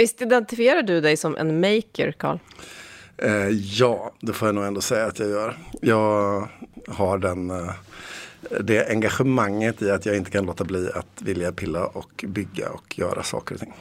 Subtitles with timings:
[0.00, 2.38] Visst identifierar du dig som en maker, Karl?
[3.16, 5.56] Eh, ja, det får jag nog ändå säga att jag gör.
[5.80, 6.48] Jag
[6.88, 7.70] har den, eh,
[8.60, 12.98] det engagemanget i att jag inte kan låta bli att vilja pilla och bygga och
[12.98, 13.74] göra saker och ting.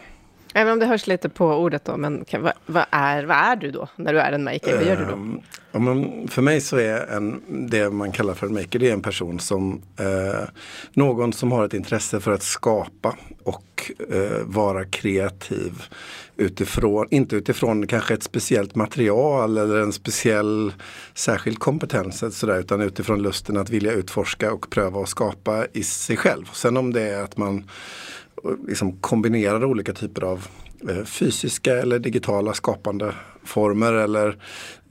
[0.54, 3.55] Även om det hörs lite på ordet då, men kan, vad, vad, är, vad är
[3.55, 4.75] du då när du är en maker?
[4.75, 5.11] Vad gör du då?
[5.11, 5.41] Um,
[5.71, 8.93] ja, men för mig så är en, det man kallar för en maker, det är
[8.93, 10.50] en person som, eh,
[10.93, 15.83] någon som har ett intresse för att skapa och eh, vara kreativ
[16.38, 20.74] utifrån, inte utifrån kanske ett speciellt material eller en speciell
[21.13, 26.18] särskild kompetens sådär, utan utifrån lusten att vilja utforska och pröva och skapa i sig
[26.18, 26.50] själv.
[26.54, 27.63] Sen om det är att man
[28.68, 30.47] liksom kombinerar olika typer av
[30.89, 34.38] eh, fysiska eller digitala skapande former eller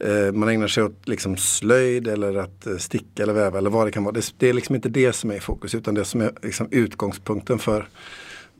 [0.01, 3.87] eh, man ägnar sig åt liksom slöjd eller att eh, sticka eller väva eller vad
[3.87, 4.13] det kan vara.
[4.13, 6.69] Det, det, är liksom inte det som är i fokus utan det som är liksom
[6.71, 7.89] utgångspunkten för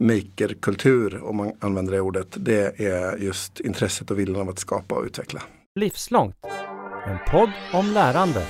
[0.01, 4.95] makerkultur, om man använder det ordet, det är just intresset och viljan av att skapa
[4.95, 5.43] och utveckla.
[5.75, 6.37] Livslångt,
[7.07, 8.47] en podd om lärande.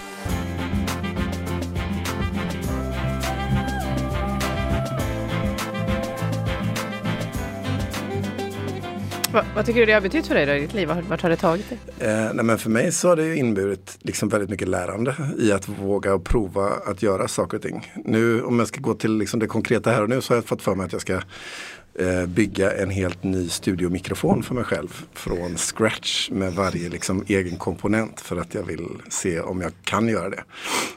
[9.39, 10.89] Va, vad tycker du det har betytt för dig då, i ditt liv?
[11.09, 11.79] Vart har det tagit dig?
[11.99, 15.69] Eh, nej men för mig så har det inneburit liksom väldigt mycket lärande i att
[15.69, 17.93] våga och prova att göra saker och ting.
[18.05, 20.45] Nu om jag ska gå till liksom det konkreta här och nu så har jag
[20.45, 21.15] fått för mig att jag ska
[21.95, 27.57] eh, bygga en helt ny studiomikrofon för mig själv från scratch med varje liksom, egen
[27.57, 30.45] komponent för att jag vill se om jag kan göra det.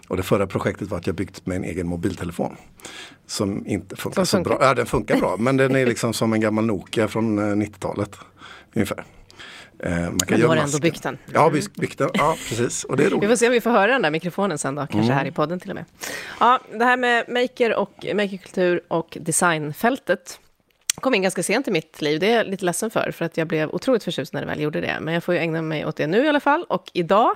[0.07, 2.55] Och det förra projektet var att jag byggt med en egen mobiltelefon.
[3.27, 4.57] Som inte funkar så bra.
[4.61, 8.17] Ja, den funkar bra men den är liksom som en gammal Nokia från 90-talet.
[8.73, 9.03] Ungefär.
[9.83, 11.17] Eh, man kan Men du har ändå byggt den?
[11.33, 12.09] Ja, byggt den.
[12.13, 12.83] Ja, precis.
[12.83, 13.23] Och det är roligt.
[13.23, 15.17] Vi får se om vi får höra den där mikrofonen sen då, kanske mm.
[15.17, 15.85] här i podden till och med.
[16.39, 20.39] Ja, det här med maker och makerkultur och designfältet
[20.95, 22.19] kom in ganska sent i mitt liv.
[22.19, 24.61] Det är jag lite ledsen för, för att jag blev otroligt förtjust när det väl
[24.61, 24.97] gjorde det.
[25.01, 26.63] Men jag får ju ägna mig åt det nu i alla fall.
[26.63, 27.31] Och idag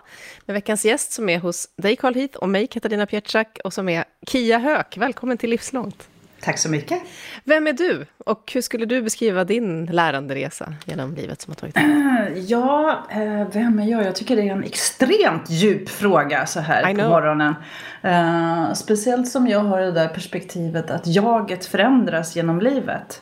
[0.46, 3.90] med veckans gäst som är hos dig Carl Heath och mig Katarina Pietschak och som
[3.90, 4.98] är Kia Höök.
[4.98, 6.08] Välkommen till Livslångt.
[6.42, 7.02] Tack så mycket.
[7.44, 11.76] Vem är du och hur skulle du beskriva din läranderesa genom livet som har tagit
[11.76, 11.86] dig?
[12.48, 14.06] Ja, eh, vem är jag?
[14.06, 17.56] Jag tycker det är en extremt djup fråga så här på morgonen.
[18.06, 23.22] Uh, speciellt som jag har det där perspektivet att jaget förändras genom livet.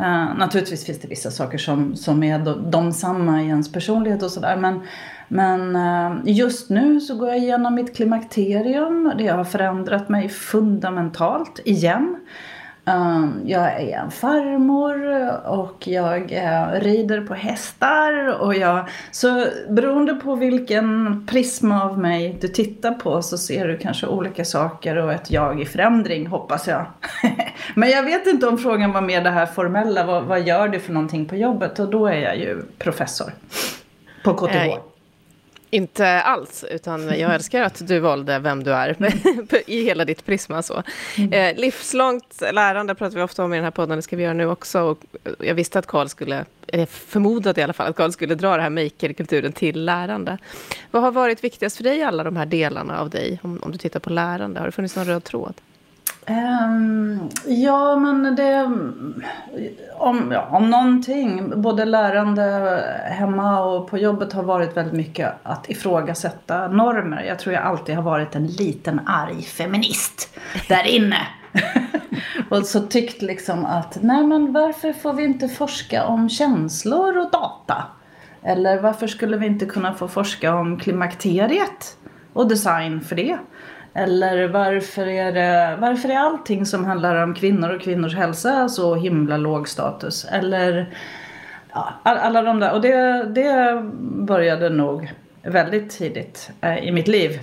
[0.00, 4.22] Uh, naturligtvis finns det vissa saker som, som är de, de samma i ens personlighet
[4.22, 4.56] och sådär.
[4.56, 4.80] Men,
[5.28, 9.12] men uh, just nu så går jag igenom mitt klimakterium.
[9.18, 12.16] Det har förändrat mig fundamentalt igen.
[12.90, 18.42] Um, jag är en farmor och jag uh, rider på hästar.
[18.42, 23.78] Och jag, så beroende på vilken prisma av mig du tittar på så ser du
[23.78, 26.86] kanske olika saker och ett jag i förändring hoppas jag.
[27.74, 30.06] Men jag vet inte om frågan var mer det här formella.
[30.06, 31.78] Vad, vad gör du för någonting på jobbet?
[31.78, 33.32] Och då är jag ju professor
[34.24, 34.95] på KTH.
[35.70, 38.96] Inte alls, utan jag älskar att du valde vem du är
[39.70, 40.62] i hela ditt prisma.
[40.62, 40.82] Så.
[41.18, 41.32] Mm.
[41.32, 44.32] Eh, livslångt lärande pratar vi ofta om i den här podden, det ska vi göra
[44.32, 44.80] nu också.
[44.80, 44.98] Och
[45.40, 48.62] jag visste att Karl skulle, eller förmodade i alla fall, att Karl skulle dra det
[48.62, 50.38] här makerkulturen till lärande.
[50.90, 53.78] Vad har varit viktigast för dig, alla de här delarna av dig, om, om du
[53.78, 54.60] tittar på lärande?
[54.60, 55.54] Har det funnits någon röd tråd?
[56.28, 58.70] Um, ja, men det...
[59.98, 62.42] Om, ja, om någonting, både lärande
[63.10, 67.22] hemma och på jobbet har varit väldigt mycket att ifrågasätta normer.
[67.22, 70.38] Jag tror jag alltid har varit en liten arg feminist
[70.68, 71.18] där inne.
[72.50, 77.30] och så tyckt liksom att, nej men varför får vi inte forska om känslor och
[77.30, 77.84] data?
[78.42, 81.98] Eller varför skulle vi inte kunna få forska om klimakteriet
[82.32, 83.38] och design för det?
[83.96, 88.94] Eller varför är, det, varför är allting som handlar om kvinnor och kvinnors hälsa så
[88.94, 90.24] himla låg status?
[90.24, 90.94] Eller
[91.72, 92.72] ja, alla de där.
[92.72, 95.12] Och det, det började nog
[95.42, 97.40] väldigt tidigt eh, i mitt liv.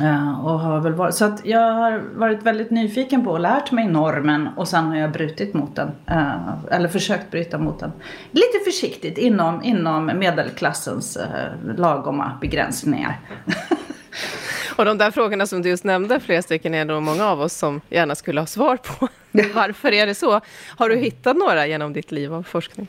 [0.00, 3.72] Eh, och har väl varit, så att jag har varit väldigt nyfiken på och lärt
[3.72, 5.90] mig normen och sen har jag brutit mot den.
[6.06, 7.92] Eh, eller försökt bryta mot den.
[8.30, 13.20] Lite försiktigt inom, inom medelklassens eh, lagoma begränsningar.
[14.78, 17.54] Och de där frågorna som du just nämnde, flera stycken, är nog många av oss
[17.54, 19.08] som gärna skulle ha svar på.
[19.54, 20.40] Varför är det så?
[20.76, 22.86] Har du hittat några genom ditt liv av forskning?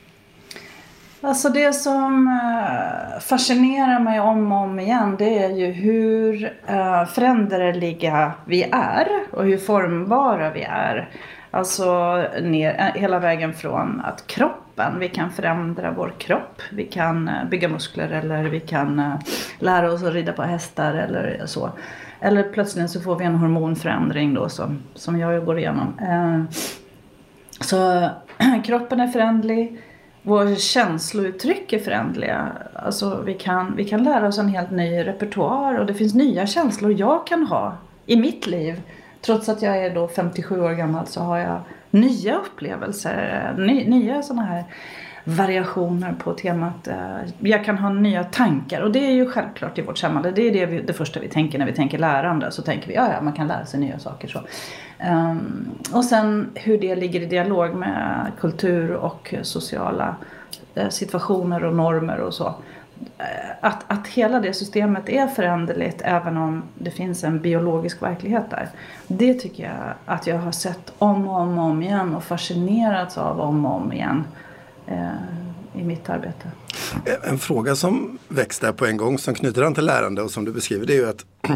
[1.22, 7.06] Alltså det som eh, fascinerar mig om och om igen det är ju hur eh,
[7.06, 11.10] föränderliga vi är och hur formbara vi är.
[11.52, 16.62] Alltså ner, eh, hela vägen från att kroppen, vi kan förändra vår kropp.
[16.72, 19.14] Vi kan eh, bygga muskler eller vi kan eh,
[19.60, 21.70] lära oss att rida på hästar eller så.
[22.20, 25.94] Eller plötsligt så får vi en hormonförändring då som, som jag går igenom.
[27.62, 28.10] Så
[28.66, 29.82] kroppen är förändlig.
[30.24, 32.52] våra känslouttryck är föränderliga.
[32.74, 36.48] Alltså vi kan, vi kan lära oss en helt ny repertoar och det finns nya
[36.48, 38.82] känslor jag kan ha i mitt liv.
[39.22, 41.62] Trots att jag är då 57 år gammal så har jag
[41.92, 44.64] nya upplevelser, eh, ny, nya sådana här
[45.24, 46.88] variationer på temat.
[46.88, 50.32] Eh, jag kan ha nya tankar och det är ju självklart i vårt samhälle.
[50.32, 52.52] Det är det, vi, det första vi tänker när vi tänker lärande.
[52.52, 54.28] Så tänker vi ja, ja man kan lära sig nya saker.
[54.28, 54.40] Så.
[55.10, 60.16] Um, och sen hur det ligger i dialog med kultur och sociala
[60.76, 62.56] eh, situationer och normer och så.
[63.62, 68.70] Att, att hela det systemet är föränderligt även om det finns en biologisk verklighet där.
[69.08, 73.18] Det tycker jag att jag har sett om och om, och om igen och fascinerats
[73.18, 74.24] av om och om igen
[74.88, 75.08] eh,
[75.74, 76.52] i mitt arbete.
[77.24, 80.46] En fråga som väcks där på en gång som knyter an till lärande och som
[80.46, 81.26] du beskriver det är ju att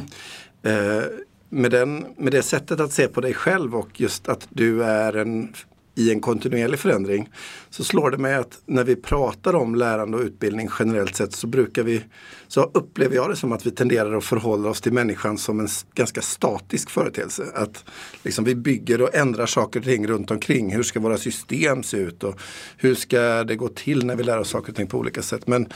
[0.64, 1.04] eh,
[1.50, 5.18] med, den, med det sättet att se på dig själv och just att du är
[5.18, 5.54] en,
[5.96, 7.30] i en kontinuerlig förändring
[7.70, 11.48] så slår det mig att när vi pratar om lärande och utbildning generellt sett så
[11.48, 12.04] brukar vi,
[12.48, 15.68] så upplever jag det som att vi tenderar att förhålla oss till människan som en
[15.96, 17.44] ganska statisk företeelse.
[17.56, 17.86] Att
[18.24, 20.76] liksom vi bygger och ändrar saker och ting runt omkring.
[20.76, 22.40] Hur ska våra system se ut och
[22.78, 25.48] hur ska det gå till när vi lär oss saker och ting på olika sätt.
[25.48, 25.68] Men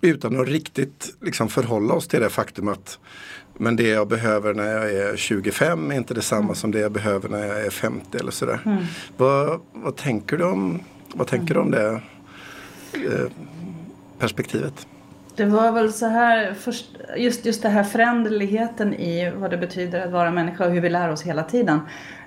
[0.00, 2.98] utan att riktigt liksom förhålla oss till det faktum att
[3.56, 6.54] men det jag behöver när jag är 25 är inte detsamma mm.
[6.54, 8.60] som det jag behöver när jag är 50 eller sådär.
[8.66, 8.84] Mm.
[9.16, 10.80] Vad, vad tänker du om,
[11.14, 12.00] vad tänker du om det
[12.92, 13.26] eh,
[14.18, 14.86] perspektivet?
[15.36, 16.86] Det var väl så här, först,
[17.16, 20.88] just, just det här föränderligheten i vad det betyder att vara människa och hur vi
[20.88, 21.80] lär oss hela tiden.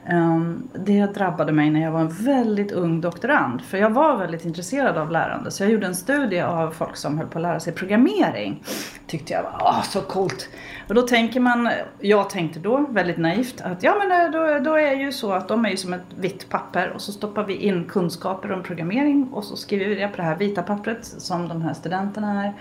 [0.09, 3.61] Ehm, det drabbade mig när jag var en väldigt ung doktorand.
[3.61, 5.51] För jag var väldigt intresserad av lärande.
[5.51, 8.63] Så jag gjorde en studie av folk som höll på att lära sig programmering.
[9.07, 10.49] Tyckte jag var åh, så coolt.
[10.87, 11.69] Och då tänker man,
[11.99, 15.47] jag tänkte då väldigt naivt att ja men eh, då, då är ju så att
[15.47, 19.29] de är ju som ett vitt papper och så stoppar vi in kunskaper om programmering
[19.33, 22.53] och så skriver vi det på det här vita pappret som de här studenterna är.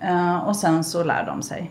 [0.00, 1.70] Eh, och sen så lär de sig.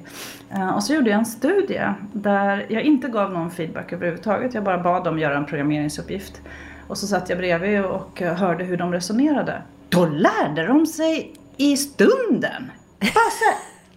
[0.51, 4.53] Eh, och så gjorde jag en studie där jag inte gav någon feedback överhuvudtaget.
[4.53, 6.41] Jag bara bad dem göra en programmeringsuppgift.
[6.87, 9.61] Och så satt jag bredvid och eh, hörde hur de resonerade.
[9.89, 12.71] Då lärde de sig i stunden!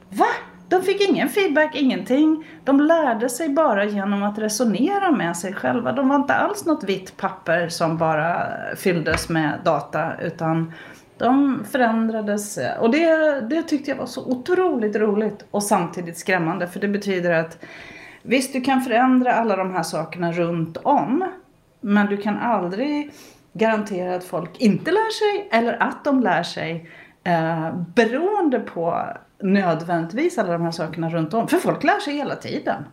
[0.09, 0.27] Va?
[0.69, 2.45] De fick ingen feedback, ingenting.
[2.65, 5.93] De lärde sig bara genom att resonera med sig själva.
[5.93, 8.47] De var inte alls något vitt papper som bara
[8.77, 10.73] fylldes med data utan
[11.23, 16.81] de förändrades och det, det tyckte jag var så otroligt roligt och samtidigt skrämmande för
[16.81, 17.59] det betyder att
[18.23, 21.25] visst du kan förändra alla de här sakerna runt om
[21.81, 23.13] men du kan aldrig
[23.53, 26.91] garantera att folk inte lär sig eller att de lär sig
[27.25, 29.07] eh, beroende på
[29.43, 31.49] nödvändigtvis alla de här sakerna runt om.
[31.49, 32.85] För folk lär sig hela tiden.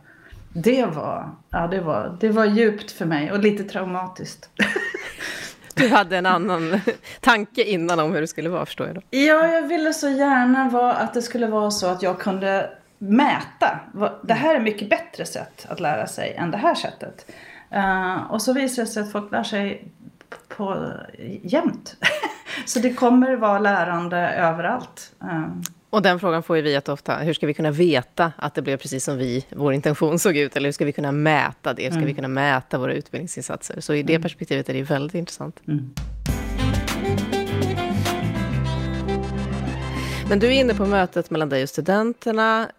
[0.54, 4.50] Det var, ja, det var, det var djupt för mig och lite traumatiskt.
[5.80, 6.81] Du hade en annan
[7.22, 9.02] tanke innan om hur det skulle vara, förstår jag då.
[9.10, 13.80] Ja, jag ville så gärna vara att det skulle vara så att jag kunde mäta.
[14.24, 17.31] Det här är mycket bättre sätt att lära sig än det här sättet.
[17.76, 19.92] Uh, och så visar det sig att folk lär sig
[20.48, 20.92] på,
[21.44, 21.96] jämt.
[22.66, 25.12] så det kommer vara lärande överallt.
[25.24, 25.48] Uh.
[25.90, 27.18] Och den frågan får ju vi ofta.
[27.18, 30.56] Hur ska vi kunna veta att det blev precis som vi, vår intention såg ut?
[30.56, 31.84] Eller hur ska vi kunna mäta det?
[31.84, 32.08] Hur ska mm.
[32.08, 33.80] vi kunna mäta våra utbildningsinsatser?
[33.80, 34.22] Så i det mm.
[34.22, 35.60] perspektivet är det väldigt intressant.
[35.68, 35.94] Mm.
[40.30, 42.71] Men du är inne på mötet mellan dig och studenterna,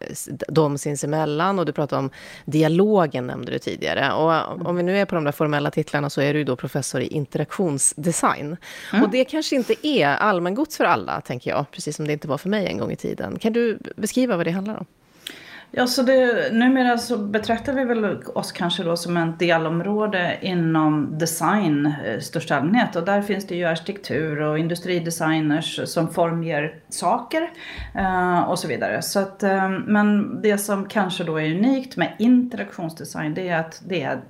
[0.49, 2.11] de sinsemellan och du pratar om
[2.45, 4.13] dialogen nämnde du tidigare.
[4.13, 7.01] Och om vi nu är på de där formella titlarna så är du då professor
[7.01, 8.57] i interaktionsdesign.
[8.93, 9.05] Mm.
[9.05, 12.39] Och det kanske inte är allmängods för alla, tänker jag, precis som det inte var
[12.39, 13.39] för mig en gång i tiden.
[13.39, 14.87] Kan du beskriva vad det handlar om?
[15.73, 21.19] Ja, så det, numera så betraktar vi väl oss kanske då som ett delområde inom
[21.19, 22.97] design i största allmänhet.
[22.97, 27.51] Och där finns det ju arkitektur och industridesigners som formger saker
[27.95, 29.03] eh, och så vidare.
[29.03, 33.83] Så att, eh, men det som kanske då är unikt med interaktionsdesign det är att
[33.87, 34.21] det är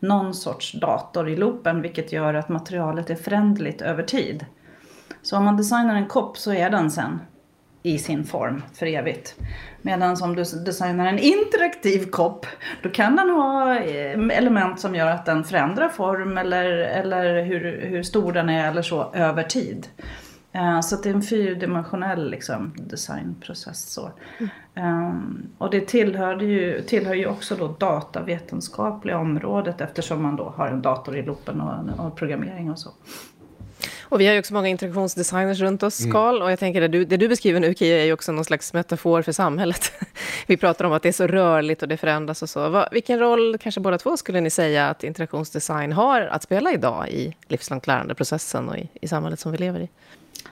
[0.00, 4.44] någon sorts dator i loopen vilket gör att materialet är förändligt över tid.
[5.22, 7.20] Så om man designar en kopp så är den sen
[7.82, 9.34] i sin form för evigt.
[9.82, 12.46] Medan om du designar en interaktiv kopp,
[12.82, 17.80] då kan den ha eh, element som gör att den förändrar form eller, eller hur,
[17.86, 19.88] hur stor den är eller så över tid.
[20.52, 23.92] Eh, så det är en fyrdimensionell liksom, designprocess.
[23.92, 24.10] Så.
[24.38, 24.50] Mm.
[25.06, 30.68] Um, och det tillhör ju, tillhör ju också då datavetenskapliga området eftersom man då har
[30.68, 32.90] en dator i loopen och, och programmering och så.
[34.08, 36.12] Och vi har ju också många interaktionsdesigners runt oss, mm.
[36.12, 36.34] Karl.
[36.34, 36.42] Mm.
[36.42, 38.72] Och jag tänker det du, det du beskriver nu, Kia, är ju också någon slags
[38.72, 39.92] metafor för samhället.
[40.46, 42.68] vi pratar om att det är så rörligt och det förändras och så.
[42.68, 47.08] Vad, vilken roll, kanske båda två, skulle ni säga att interaktionsdesign har att spela idag
[47.08, 49.88] i livslångt lärande-processen och i, i samhället som vi lever i?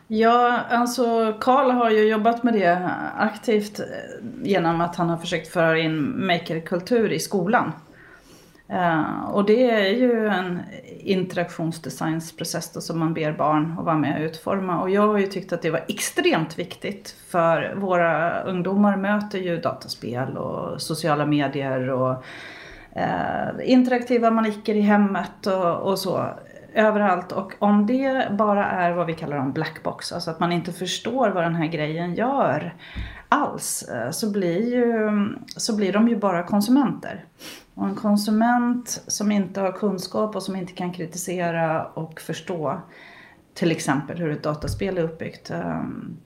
[0.08, 3.86] Ja, alltså Karl har ju jobbat med det aktivt eh,
[4.42, 7.72] genom att han har försökt föra in makerkultur i skolan.
[8.70, 10.62] Uh, och det är ju en
[11.00, 14.80] interaktionsdesignsprocess som man ber barn att vara med och utforma.
[14.80, 19.56] Och jag har ju tyckt att det var extremt viktigt för våra ungdomar möter ju
[19.56, 22.24] dataspel och sociala medier och
[22.96, 26.26] uh, interaktiva manicker i hemmet och, och så
[26.74, 30.72] överallt och om det bara är vad vi kallar en blackbox, alltså att man inte
[30.72, 32.74] förstår vad den här grejen gör
[33.28, 35.10] alls, eh, så blir, ju,
[35.46, 37.24] så blir de ju bara konsumenter.
[37.76, 42.80] Och en konsument som inte har kunskap och som inte kan kritisera och förstå
[43.54, 46.16] till exempel hur ett dataspel är uppbyggt ehm,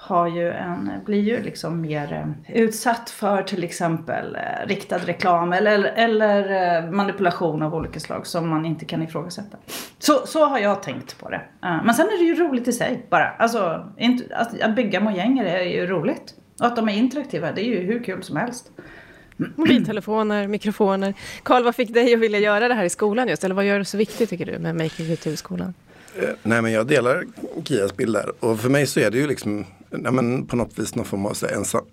[0.00, 5.52] har ju en, blir ju liksom mer eh, utsatt för till exempel eh, riktad reklam
[5.52, 9.56] eller, eller eh, manipulation av olika slag som man inte kan ifrågasätta.
[9.98, 11.40] Så, så har jag tänkt på det.
[11.60, 13.28] Men sen är det ju roligt i sig bara.
[13.28, 13.86] Alltså,
[14.62, 16.34] att bygga mojänger är ju roligt.
[16.60, 18.70] Och att de är interaktiva, det är ju hur kul som helst.
[19.56, 21.14] Mobiltelefoner, mikrofoner.
[21.42, 23.44] Karl, vad fick dig att vilja göra det här i skolan just?
[23.44, 25.74] Eller vad gör det så viktigt tycker du med Making skolan?
[26.18, 27.24] Eh, nej men jag delar
[27.64, 28.32] Kias bild där.
[28.40, 31.26] Och för mig så är det ju liksom nej, men på något vis någon form
[31.26, 31.36] av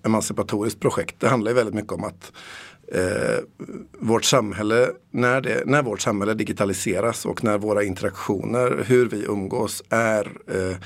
[0.06, 1.16] emancipatoriskt projekt.
[1.20, 2.32] Det handlar ju väldigt mycket om att
[2.94, 3.44] eh,
[4.00, 9.84] vårt samhälle, när, det, när vårt samhälle digitaliseras och när våra interaktioner, hur vi umgås,
[9.90, 10.78] är, eh,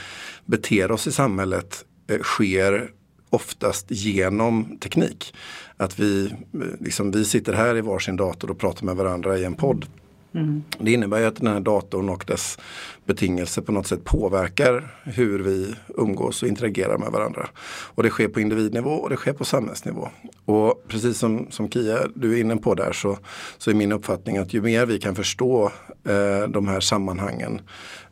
[0.46, 2.92] beter oss i samhället, eh, sker
[3.32, 5.34] oftast genom teknik.
[5.78, 9.46] Att vi, eh, liksom, vi sitter här i varsin dator och pratar med varandra i
[9.46, 9.86] en podd.
[10.34, 10.64] Mm.
[10.80, 12.58] Det innebär ju att den här datorn och dess
[13.06, 17.50] betingelser på något sätt påverkar hur vi umgås och interagerar med varandra.
[17.68, 20.10] Och det sker på individnivå och det sker på samhällsnivå.
[20.46, 23.18] Och precis som, som Kia, du är inne på där så,
[23.58, 25.72] så är min uppfattning att ju mer vi kan förstå
[26.04, 27.62] eh, de här sammanhangen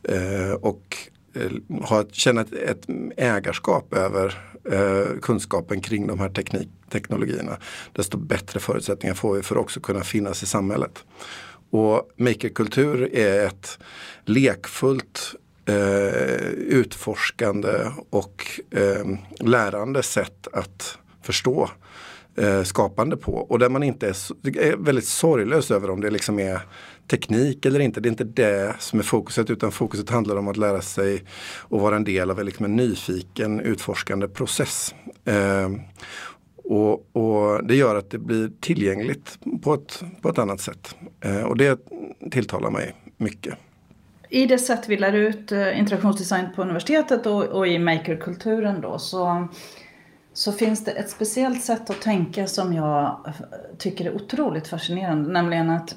[0.02, 0.96] eh, och
[1.34, 2.86] eh, ha, känna ett, ett
[3.16, 7.56] ägarskap över eh, kunskapen kring de här teknik, teknologierna,
[7.92, 11.04] desto bättre förutsättningar får vi för att också kunna finnas i samhället.
[11.70, 13.78] Och makerkultur är ett
[14.24, 15.34] lekfullt
[15.66, 19.06] eh, utforskande och eh,
[19.40, 21.70] lärande sätt att förstå
[22.36, 23.32] eh, skapande på.
[23.32, 26.60] Och där man inte är, är, väldigt sorglös över om det liksom är
[27.10, 28.00] teknik eller inte.
[28.00, 31.24] Det är inte det som är fokuset utan fokuset handlar om att lära sig
[31.58, 34.94] och vara en del av liksom en nyfiken utforskande process.
[35.24, 35.70] Eh,
[36.64, 40.96] och, och, det gör att det blir tillgängligt på ett, på ett annat sätt.
[41.20, 41.80] Eh, och det
[42.30, 43.54] tilltalar mig mycket.
[44.28, 48.98] I det sätt vi lär ut eh, interaktionsdesign på universitetet och, och i makerkulturen då
[48.98, 49.48] så,
[50.32, 53.32] så finns det ett speciellt sätt att tänka som jag eh,
[53.78, 55.32] tycker är otroligt fascinerande.
[55.32, 55.96] Nämligen att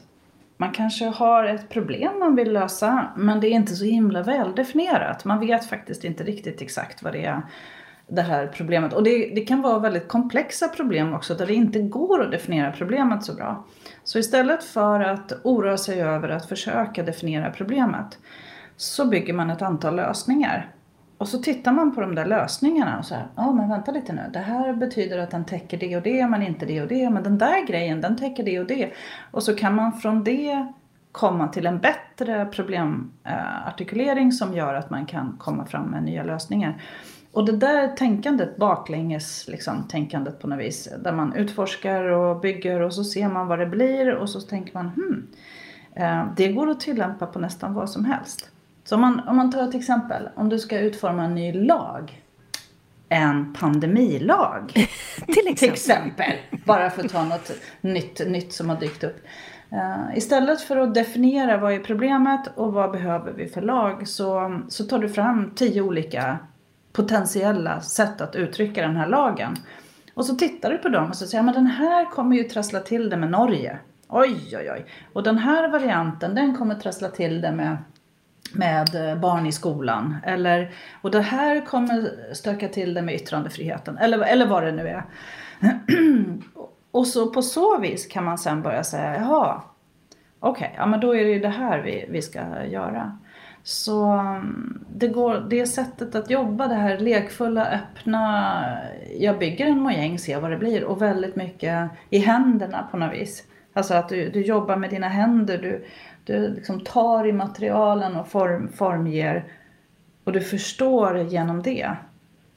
[0.64, 5.26] man kanske har ett problem man vill lösa men det är inte så himla väldefinierat.
[5.26, 7.42] Man vet faktiskt inte riktigt exakt vad det är
[8.08, 8.94] det här problemet.
[8.94, 12.72] Och det, det, kan vara väldigt komplexa problem också där det inte går att definiera
[12.72, 13.66] problemet så bra.
[14.04, 18.18] Så istället för att oroa sig över att försöka definiera problemet
[18.78, 20.72] så bygger man ett antal lösningar.
[21.24, 24.14] Och så tittar man på de där lösningarna och så här, ja men vänta lite
[24.14, 27.10] nu, det här betyder att den täcker det och det men inte det och det,
[27.10, 28.92] men den där grejen den täcker det och det.
[29.32, 30.74] Och så kan man från det
[31.12, 36.82] komma till en bättre problemartikulering som gör att man kan komma fram med nya lösningar.
[37.32, 42.80] Och det där tänkandet, baklänges liksom, tänkandet på något vis, där man utforskar och bygger
[42.80, 45.28] och så ser man vad det blir och så tänker man hmm,
[45.96, 48.53] eh, det går att tillämpa på nästan vad som helst.
[48.84, 52.24] Så om man, om man tar ett exempel, om du ska utforma en ny lag,
[53.10, 55.56] en pandemilag till, exempel.
[55.56, 56.34] till exempel,
[56.66, 59.26] bara för att ta något nytt, nytt som har dykt upp.
[59.74, 64.62] Uh, istället för att definiera vad är problemet och vad behöver vi för lag så,
[64.70, 66.38] så tar du fram tio olika
[66.94, 69.56] potentiella sätt att uttrycka den här lagen.
[70.14, 72.80] Och så tittar du på dem och så säger men den här kommer ju trassla
[72.80, 73.80] till det med Norge.
[74.08, 74.86] Oj, oj, oj.
[75.14, 77.78] Och den här varianten, den kommer trassla till det med
[78.54, 80.16] med eh, barn i skolan.
[80.24, 83.98] Eller, och det här kommer stöka till det med yttrandefriheten.
[83.98, 85.04] Eller, eller vad det nu är.
[86.92, 89.62] och så på så vis kan man sen börja säga, jaha,
[90.40, 93.18] okej, okay, ja men då är det ju det här vi, vi ska göra.
[93.64, 98.78] Så mm, det, går, det sättet att jobba, det här lekfulla, öppna,
[99.20, 103.14] jag bygger en mojäng, ser vad det blir och väldigt mycket i händerna på något
[103.14, 103.44] vis.
[103.74, 105.86] Alltså att du, du jobbar med dina händer, du,
[106.24, 109.44] du liksom tar i materialen och form, formger
[110.24, 111.96] och du förstår genom det.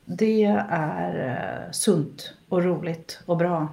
[0.04, 1.28] Det är
[1.66, 3.68] eh, sunt och roligt och bra.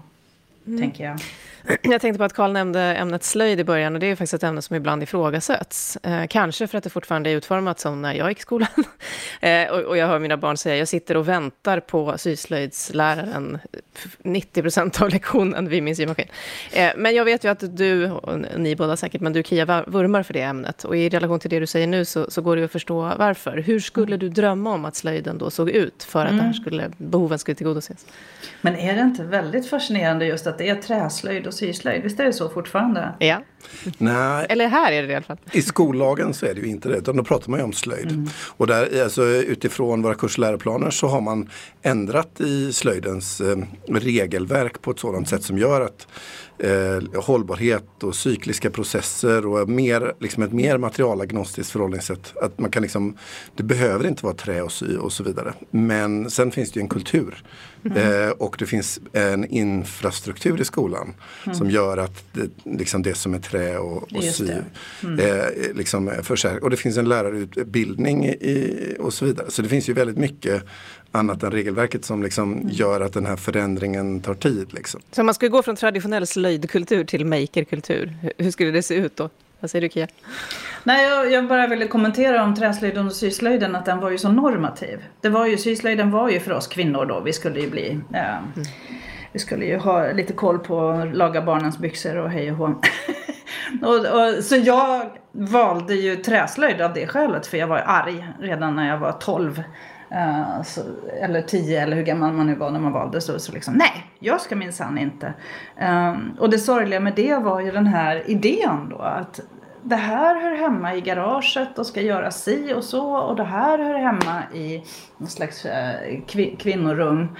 [0.68, 0.80] mm.
[0.80, 1.20] tänker jag.
[1.82, 4.44] Jag tänkte på att Karl nämnde ämnet slöjd i början och det är faktiskt ett
[4.44, 5.98] ämne som ibland ifrågasätts.
[6.04, 8.70] Eh, kanske för att det fortfarande är utformat som när jag gick i skolan.
[9.42, 13.60] eh, och, och, jag hör mina barn säga, jag sitter och väntar på syslöjdsläraren
[14.18, 16.28] 90 procent av lektionen vid min symaskin.
[16.74, 20.24] Eh, men jag vet ju att du, och ni båda säkert, men du Kia vurmar
[20.24, 20.84] för det ämnet.
[20.84, 23.58] Och i relation till det du säger nu så, så går det att förstå varför.
[23.58, 26.46] Hur skulle du drömma om att slöjden då såg ut för att mm.
[26.46, 28.06] här skulle, behoven skulle tillgodoses?
[28.62, 32.04] Men är det inte väldigt fascinerande just att det är träslöjd och syslöjd?
[32.04, 33.16] Visst är det så fortfarande?
[33.20, 33.42] Ja.
[33.98, 34.46] Nej.
[34.50, 35.38] Eller här är det i alla fall.
[35.52, 38.12] I skollagen så är det ju inte det, utan då pratar man ju om slöjd.
[38.12, 38.30] Mm.
[38.58, 41.50] Och där, alltså, utifrån våra kursläroplaner så har man
[41.82, 43.58] ändrat i slöjdens eh,
[43.88, 46.08] regelverk på ett sådant sätt som gör att
[46.60, 52.34] eh, hållbarhet och cykliska processer och mer, liksom ett mer materialagnostiskt förhållningssätt.
[52.42, 53.18] Att man kan liksom,
[53.56, 55.54] det behöver inte vara trä och sy och så vidare.
[55.72, 57.44] Men sen finns det ju en kultur.
[57.86, 57.98] Mm.
[57.98, 61.14] Eh, och det finns en infrastruktur i skolan
[61.46, 61.58] mm.
[61.58, 64.50] som gör att det, liksom det som är trä och, och sy
[65.04, 65.20] mm.
[65.20, 66.64] eh, liksom förstärks.
[66.64, 69.52] Och det finns en lärarutbildning i, och så vidare.
[69.52, 70.64] Så det finns ju väldigt mycket
[71.14, 72.70] annat än regelverket som liksom mm.
[72.70, 74.74] gör att den här förändringen tar tid.
[74.74, 75.02] Liksom.
[75.12, 79.16] Så om man skulle gå från traditionell slöjdkultur till makerkultur, hur skulle det se ut
[79.16, 79.30] då?
[79.60, 80.08] Vad säger du Kia?
[80.84, 84.32] Nej, jag, jag, bara ville kommentera om träslöjden och syslöjden att den var ju så
[84.32, 85.04] normativ.
[85.22, 88.38] Det var ju, syslöjden var ju för oss kvinnor då, vi skulle ju bli eh,
[88.38, 88.66] mm.
[89.32, 92.66] Vi skulle ju ha lite koll på att laga barnens byxor och hej och hå.
[93.82, 98.76] och, och, så jag valde ju träslöjd av det skälet för jag var arg redan
[98.76, 99.64] när jag var 12.
[100.14, 100.82] Uh, så,
[101.22, 104.12] eller tio, eller hur gammal man nu var när man valde så, så liksom nej,
[104.20, 105.34] jag ska minsann inte.
[105.82, 109.40] Um, och det sorgliga med det var ju den här idén då att
[109.84, 113.78] det här hör hemma i garaget och ska göra si och så och det här
[113.80, 114.84] hör hemma i
[115.18, 117.36] någon slags eh, uh, kvin kvinnorum.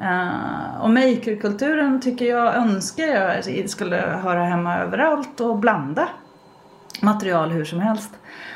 [0.00, 6.08] Uh, och makerkulturen tycker jag önskar jag skulle höra hemma överallt och blanda
[7.02, 8.10] material hur som helst.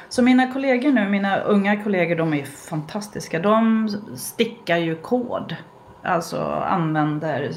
[0.08, 3.38] Så mina kollegor nu, mina unga kollegor, de är fantastiska.
[3.38, 5.56] De stickar ju kod.
[6.02, 7.52] Alltså använder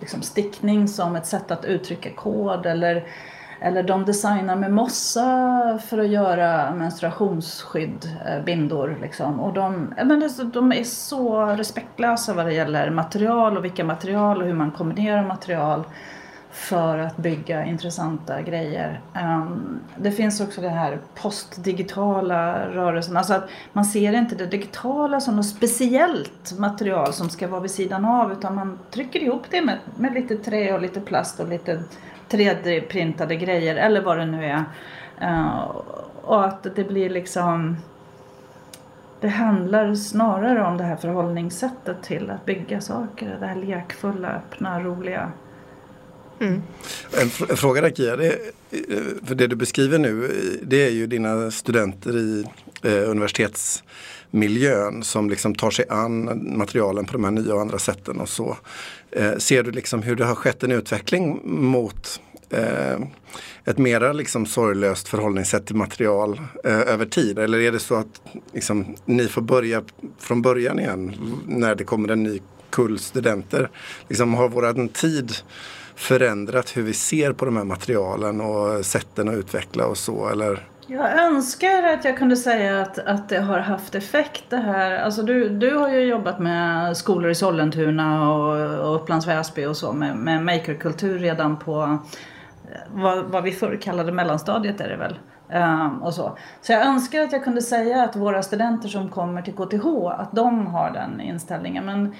[0.00, 3.04] liksom stickning som ett sätt att uttrycka kod eller,
[3.60, 9.40] eller de designar med mossa för att göra menstruationsskydd, eh, bindor liksom.
[9.40, 14.46] Och de, men de är så respektlösa vad det gäller material och vilka material och
[14.46, 15.84] hur man kombinerar material
[16.52, 19.00] för att bygga intressanta grejer.
[19.14, 23.16] Ehm, det finns också den här postdigitala rörelsen.
[23.16, 27.70] Alltså att man ser inte det digitala som något speciellt material som ska vara vid
[27.70, 31.48] sidan av utan man trycker ihop det med, med lite trä och lite plast och
[31.48, 31.82] lite
[32.28, 34.64] 3D-printade grejer eller vad det nu är.
[35.20, 35.48] Ehm,
[36.22, 37.76] och att det blir liksom
[39.20, 43.36] det handlar snarare om det här förhållningssättet till att bygga saker.
[43.40, 45.32] Det här lekfulla, öppna, roliga.
[46.40, 46.62] Mm.
[47.12, 48.38] En, en, fråga där Kia, det,
[49.26, 50.30] för det du beskriver nu
[50.62, 52.44] det är ju dina studenter i
[52.82, 58.20] eh, universitetsmiljön som liksom tar sig an materialen på de här nya och andra sätten
[58.20, 58.56] och så.
[59.10, 62.98] Eh, ser du liksom hur det har skett en utveckling mot eh,
[63.64, 67.38] ett mera liksom sorglöst förhållningssätt till material eh, över tid?
[67.38, 68.22] Eller är det så att
[68.52, 69.82] liksom, ni får börja
[70.18, 71.14] från början igen
[71.46, 73.70] när det kommer en ny kull studenter?
[74.08, 75.32] Liksom, har våran tid
[76.00, 80.28] förändrat hur vi ser på de här materialen och sätten att utveckla och så?
[80.28, 80.66] Eller?
[80.86, 84.98] Jag önskar att jag kunde säga att, att det har haft effekt det här.
[84.98, 89.76] Alltså du, du har ju jobbat med skolor i Sollentuna och, och Upplands Väsby och
[89.76, 94.96] så med, med makerkultur redan på eh, vad, vad vi förr kallade mellanstadiet är det
[94.96, 95.18] väl?
[95.54, 96.38] Um, och så.
[96.60, 99.86] så jag önskar att jag kunde säga att våra studenter som kommer till KTH,
[100.20, 101.84] att de har den inställningen.
[101.84, 102.14] Men,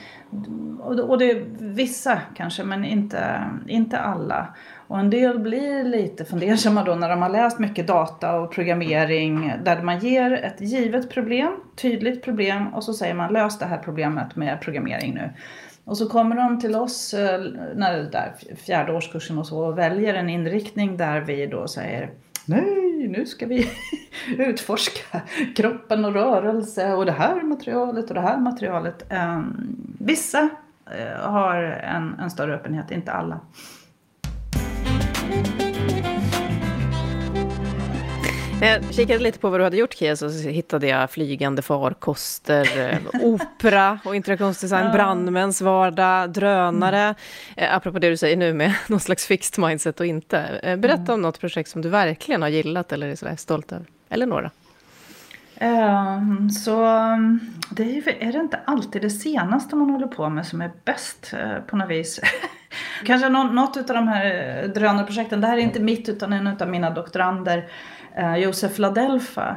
[0.81, 4.55] och, och det är vissa kanske, men inte, inte alla.
[4.87, 9.53] Och en del blir lite fundersamma då när de har läst mycket data och programmering
[9.64, 13.79] där man ger ett givet problem, tydligt problem och så säger man lös det här
[13.79, 15.31] problemet med programmering nu.
[15.85, 17.40] Och så kommer de till oss eh,
[17.75, 22.11] när det där fjärde årskursen och så och väljer en inriktning där vi då säger
[22.51, 23.71] nej, nu ska vi
[24.39, 25.21] utforska
[25.57, 29.13] kroppen och rörelse och det här materialet och det här materialet.
[29.13, 30.49] Ehm, vissa
[30.87, 33.41] eh, har en, en större öppenhet, inte alla
[38.61, 42.99] jag kikade lite på vad du hade gjort Kia så hittade jag flygande farkoster, eh,
[43.23, 44.92] opera och interaktionsdesign, ja.
[44.92, 47.01] brandmäns vardag, drönare.
[47.01, 47.14] Mm.
[47.57, 50.38] Eh, apropå det du säger nu med någon slags fixed mindset och inte.
[50.62, 51.14] Eh, berätta mm.
[51.14, 53.87] om något projekt som du verkligen har gillat eller är sådär stolt över.
[54.09, 54.51] Eller några.
[55.61, 56.81] Um, så
[57.70, 61.35] det är, är, det inte alltid det senaste man håller på med som är bäst
[61.66, 62.20] på något vis.
[63.05, 66.90] Kanske något av de här drönarprojekten, det här är inte mitt utan en av mina
[66.90, 67.64] doktorander, eh,
[68.14, 69.57] Eh, Josef Ladelfa.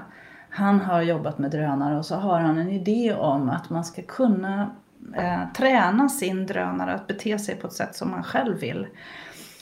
[0.50, 4.02] Han har jobbat med drönare och så har han en idé om att man ska
[4.02, 4.72] kunna
[5.16, 8.88] eh, träna sin drönare att bete sig på ett sätt som man själv vill.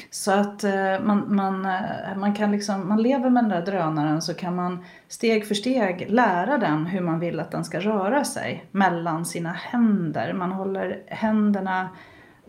[0.10, 4.22] Så att eh, man, man, eh, man kan liksom, man lever med den där drönaren
[4.22, 8.24] så kan man steg för steg lära den hur man vill att den ska röra
[8.24, 10.34] sig mellan sina händer.
[10.34, 11.90] Man håller händerna,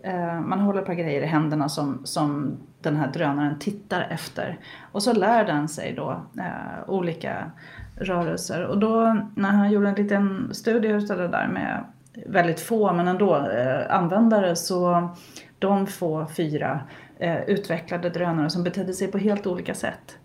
[0.03, 4.59] eh, man håller ett par grejer i händerna som, som den här drönaren tittar efter.
[4.93, 7.51] Och så lär den sig då eh, olika
[7.97, 8.65] rörelser.
[8.67, 11.85] Och då när han gjorde en liten studie av det där med
[12.27, 15.11] väldigt få men ändå eh, användare så
[15.59, 16.81] de få fyra
[17.19, 20.19] eh, utvecklade drönare som betedde sig på helt olika sätt.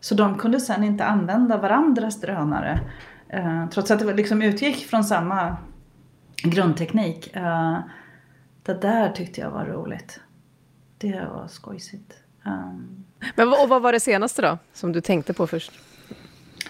[0.00, 2.80] Så de kunde sen inte använda varandras drönare
[3.28, 5.56] eh, trots att det liksom utgick från samma
[6.42, 7.36] grundteknik.
[7.36, 7.78] Eh,
[8.62, 10.20] det där tyckte jag var roligt.
[10.98, 12.12] Det var skojsigt.
[12.46, 13.04] Um,
[13.34, 15.72] men och vad var det senaste då, som du tänkte på först?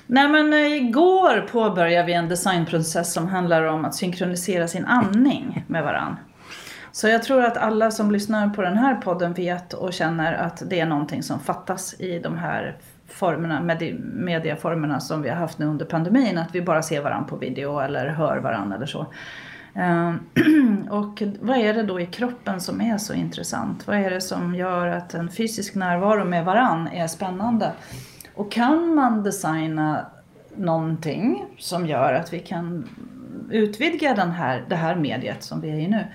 [0.07, 5.65] Nej men eh, igår påbörjade vi en designprocess som handlar om att synkronisera sin andning
[5.67, 6.17] med varann.
[6.93, 10.63] Så jag tror att alla som lyssnar på den här podden vet och känner att
[10.71, 12.77] det är någonting som fattas i de här
[13.09, 16.39] formerna, med mediaformerna som vi har haft nu under pandemin.
[16.39, 19.07] Att vi bara ser varandra på video eller hör varandra eller så.
[19.75, 20.19] Ehm,
[20.91, 23.87] och vad är det då i kroppen som är så intressant?
[23.87, 27.73] Vad är det som gör att en fysisk närvaro med varann är spännande?
[28.35, 30.07] Och kan man designa
[30.57, 32.89] någonting som gör att vi kan
[33.51, 36.07] utvidga den här, det här mediet som vi är i nu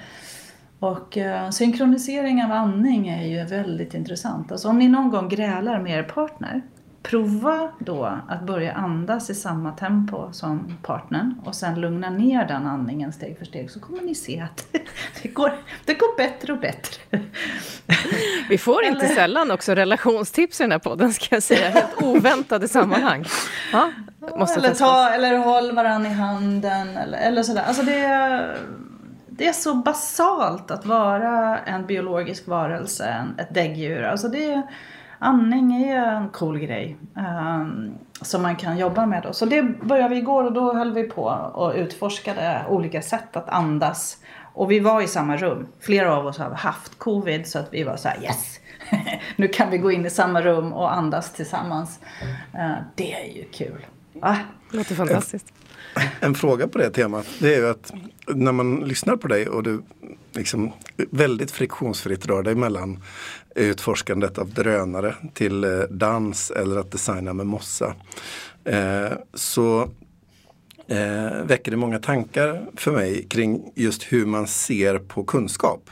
[0.79, 4.51] och eh, synkronisering av andning är ju väldigt intressant.
[4.51, 6.61] Alltså om ni någon gång grälar med er partner,
[7.03, 12.67] prova då att börja andas i samma tempo som partnern och sen lugna ner den
[12.67, 14.67] andningen steg för steg så kommer ni se att
[15.23, 15.53] det går,
[15.85, 17.01] det går bättre och bättre.
[18.49, 19.15] Vi får inte eller...
[19.15, 23.25] sällan också relationstips i den här podden ska jag säga, helt oväntade sammanhang.
[23.71, 23.91] Ja,
[24.35, 27.63] måste eller, ta, eller håll varandra i handen eller, eller sådär.
[27.63, 28.55] Alltså det
[29.39, 34.03] det är så basalt att vara en biologisk varelse, ett däggdjur.
[34.03, 34.61] Alltså det,
[35.19, 39.23] andning är en cool grej um, som man kan jobba med.
[39.23, 39.33] Då.
[39.33, 43.49] Så det började vi igår och då höll vi på och utforskade olika sätt att
[43.49, 44.17] andas.
[44.53, 45.67] Och vi var i samma rum.
[45.79, 48.59] Flera av oss har haft covid så att vi var så här yes!
[49.35, 51.99] nu kan vi gå in i samma rum och andas tillsammans.
[52.55, 53.85] Uh, det är ju kul.
[54.13, 54.37] Va?
[54.71, 55.53] Det låter fantastiskt.
[56.19, 57.93] En fråga på det temat, det är ju att
[58.27, 59.81] när man lyssnar på dig och du
[60.31, 60.71] liksom
[61.11, 63.03] väldigt friktionsfritt rör dig mellan
[63.55, 67.95] utforskandet av drönare till eh, dans eller att designa med mossa.
[68.65, 69.81] Eh, så
[70.87, 75.89] eh, väcker det många tankar för mig kring just hur man ser på kunskap.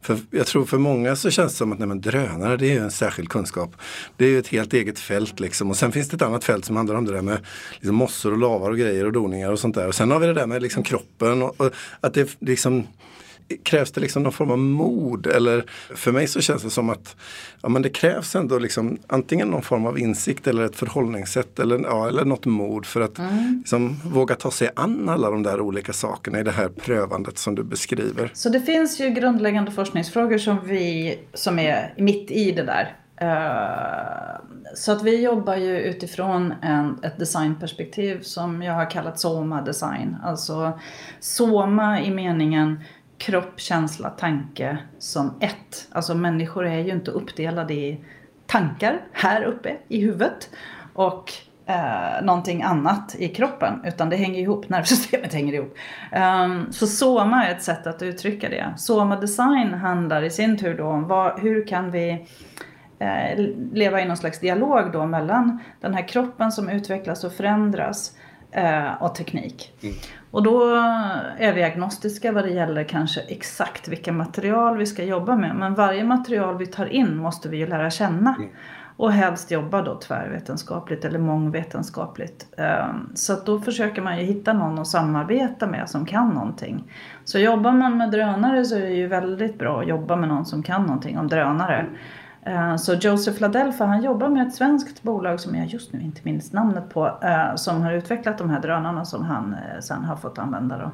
[0.00, 2.80] För jag tror för många så känns det som att nej, men drönare det är
[2.80, 3.76] en särskild kunskap.
[4.16, 5.70] Det är ett helt eget fält liksom.
[5.70, 7.38] Och sen finns det ett annat fält som handlar om det där med
[7.74, 9.88] liksom, mossor och lavar och grejer och doningar och sånt där.
[9.88, 12.86] Och sen har vi det där med liksom, kroppen och, och att det liksom
[13.62, 15.26] krävs det liksom någon form av mod?
[15.26, 17.16] Eller för mig så känns det som att
[17.62, 21.78] ja, men det krävs ändå liksom, antingen någon form av insikt eller ett förhållningssätt eller,
[21.78, 23.58] ja, eller något mod för att mm.
[23.58, 27.54] liksom, våga ta sig an alla de där olika sakerna i det här prövandet som
[27.54, 28.30] du beskriver.
[28.34, 32.96] Så det finns ju grundläggande forskningsfrågor som vi som är mitt i det där.
[33.22, 39.62] Uh, så att vi jobbar ju utifrån en, ett designperspektiv som jag har kallat SOMA
[39.62, 40.16] design.
[40.24, 40.78] Alltså
[41.20, 42.80] SOMA i meningen
[43.18, 45.88] kropp, känsla, tanke som ett.
[45.92, 48.04] Alltså människor är ju inte uppdelade i
[48.46, 50.50] tankar här uppe i huvudet
[50.94, 51.32] och
[51.66, 55.76] eh, någonting annat i kroppen utan det hänger ihop, nervsystemet hänger ihop.
[56.44, 58.74] Um, så Soma är ett sätt att uttrycka det.
[58.76, 62.26] Soma design handlar i sin tur då om vad, hur kan vi
[62.98, 63.38] eh,
[63.72, 68.12] leva i någon slags dialog då mellan den här kroppen som utvecklas och förändras
[68.50, 69.72] eh, och teknik.
[69.82, 69.94] Mm.
[70.36, 70.64] Och då
[71.38, 75.56] är vi agnostiska vad det gäller kanske exakt vilka material vi ska jobba med.
[75.56, 78.34] Men varje material vi tar in måste vi ju lära känna.
[78.34, 78.48] Mm.
[78.96, 82.46] Och helst jobba då tvärvetenskapligt eller mångvetenskapligt.
[82.56, 86.92] Ehm, så att då försöker man ju hitta någon att samarbeta med som kan någonting.
[87.24, 90.46] Så jobbar man med drönare så är det ju väldigt bra att jobba med någon
[90.46, 91.86] som kan någonting om drönare.
[92.46, 96.20] Eh, så Joseph Ladelfa han jobbar med ett svenskt bolag som jag just nu inte
[96.24, 97.18] minns namnet på.
[97.22, 100.78] Eh, som har utvecklat de här drönarna som han eh, sen har fått använda.
[100.78, 100.90] Då.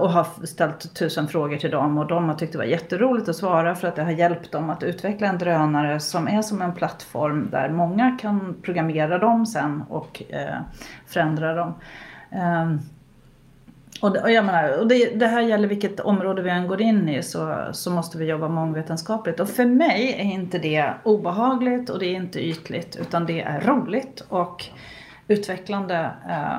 [0.00, 3.36] Och har ställt tusen frågor till dem och de har tyckt det var jätteroligt att
[3.36, 6.74] svara för att det har hjälpt dem att utveckla en drönare som är som en
[6.74, 10.22] plattform där många kan programmera dem sen och
[11.06, 11.74] förändra dem.
[12.30, 12.80] Ehm,
[14.00, 16.80] och, det, och jag menar, och det, det, här gäller vilket område vi än går
[16.80, 19.40] in i så, så måste vi jobba mångvetenskapligt.
[19.40, 23.60] Och för mig är inte det obehagligt och det är inte ytligt utan det är
[23.60, 24.64] roligt och
[25.28, 26.10] utvecklande.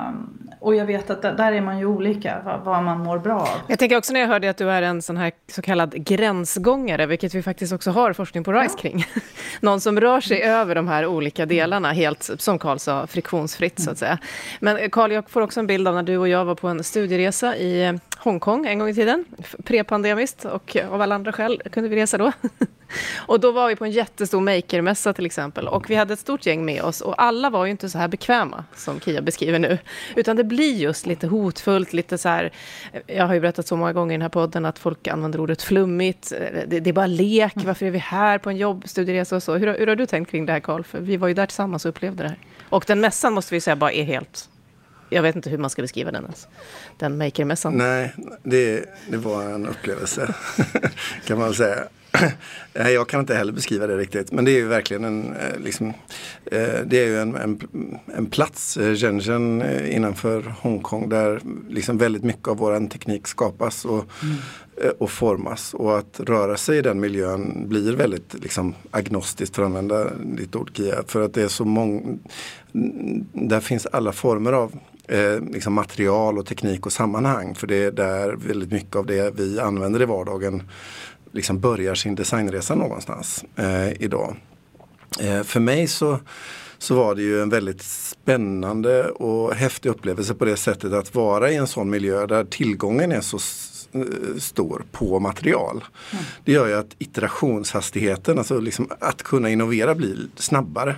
[0.08, 3.40] Um, och jag vet att där är man ju olika, vad, vad, man mår bra
[3.40, 3.48] av.
[3.66, 7.06] Jag tänker också när jag hörde att du är en sån här så kallad gränsgångare,
[7.06, 8.80] vilket vi faktiskt också har forskning på RISE ja.
[8.82, 9.06] kring.
[9.60, 10.54] Någon som rör sig mm.
[10.54, 13.84] över de här olika delarna, helt, som Karl sa, friktionsfritt mm.
[13.84, 14.18] så att säga.
[14.60, 16.84] Men Karl, jag får också en bild av när du och jag var på en
[16.84, 19.24] studieresa i Hongkong en gång i tiden,
[19.64, 22.32] prepandemiskt, och av alla andra skäl kunde vi resa då.
[23.26, 26.46] Och då var vi på en jättestor makermässa till exempel och vi hade ett stort
[26.46, 29.78] gäng med oss och alla var ju inte så här bekväma som Kia beskriver nu.
[30.16, 32.52] Utan det blir just lite hotfullt, lite så här,
[33.06, 35.62] jag har ju berättat så många gånger i den här podden att folk använder ordet
[35.62, 36.32] flummigt,
[36.66, 37.66] det, det är bara lek, mm.
[37.66, 39.56] varför är vi här på en jobbstudieresa och så.
[39.56, 40.82] Hur, hur har du tänkt kring det här Karl?
[40.82, 42.38] För vi var ju där tillsammans och upplevde det här.
[42.68, 44.48] Och den mässan måste vi säga bara är helt
[45.10, 46.48] jag vet inte hur man ska beskriva den ens.
[46.98, 47.74] Den makermässan.
[47.74, 50.34] Nej, det, det var en upplevelse
[51.24, 51.84] kan man säga.
[52.74, 54.32] Nej, jag kan inte heller beskriva det riktigt.
[54.32, 55.88] Men det är ju verkligen en, eh, liksom,
[56.44, 57.60] eh, det är ju en, en,
[58.14, 64.04] en plats, eh, Shenzhen innanför Hongkong där liksom väldigt mycket av vår teknik skapas och,
[64.22, 64.94] mm.
[64.98, 65.74] och formas.
[65.74, 70.56] Och att röra sig i den miljön blir väldigt liksom, agnostiskt för att använda ditt
[70.56, 71.02] ord Kia.
[71.06, 72.18] För att det är så många,
[73.32, 74.72] där finns alla former av
[75.10, 77.54] eh, liksom material och teknik och sammanhang.
[77.54, 80.62] För det är där väldigt mycket av det vi använder i vardagen
[81.32, 84.36] liksom börjar sin designresa någonstans eh, idag.
[85.20, 86.18] Eh, för mig så,
[86.78, 91.50] så var det ju en väldigt spännande och häftig upplevelse på det sättet att vara
[91.50, 93.38] i en sån miljö där tillgången är så
[93.92, 95.84] Eh, står stor på material.
[96.12, 96.24] Mm.
[96.44, 100.96] Det gör ju att iterationshastigheten, alltså liksom att kunna innovera blir snabbare.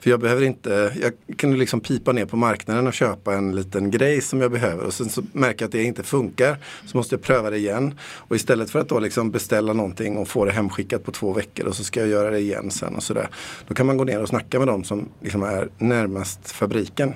[0.00, 3.90] För jag behöver inte, jag kan liksom pipa ner på marknaden och köpa en liten
[3.90, 6.58] grej som jag behöver och sen så märker jag att det inte funkar.
[6.86, 7.98] Så måste jag pröva det igen.
[8.00, 11.66] Och istället för att då liksom beställa någonting och få det hemskickat på två veckor
[11.66, 13.28] och så ska jag göra det igen sen och sådär.
[13.68, 17.14] Då kan man gå ner och snacka med dem som liksom är närmast fabriken.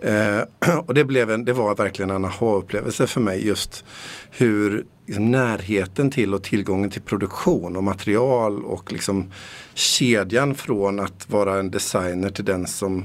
[0.00, 0.40] Eh,
[0.86, 3.84] och det, blev en, det var verkligen en aha-upplevelse för mig just
[4.30, 9.32] hur liksom, närheten till och tillgången till produktion och material och liksom,
[9.74, 13.04] kedjan från att vara en designer till den som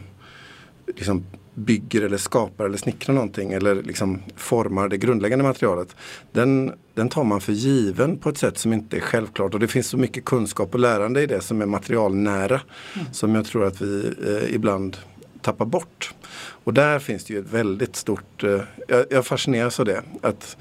[0.88, 1.26] liksom,
[1.56, 5.96] bygger eller skapar eller snickrar någonting eller liksom formar det grundläggande materialet.
[6.32, 9.68] Den, den tar man för given på ett sätt som inte är självklart och det
[9.68, 12.62] finns så mycket kunskap och lärande i det som är materialnära
[12.96, 13.08] mm.
[13.12, 14.98] som jag tror att vi eh, ibland
[15.44, 16.14] tappar bort.
[16.36, 20.04] Och där finns det ju ett väldigt stort, eh, jag, jag fascineras av det.
[20.22, 20.58] Att